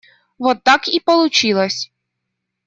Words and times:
Вот 0.39 0.63
так 0.63 0.87
и 0.87 0.99
получилось. 0.99 1.91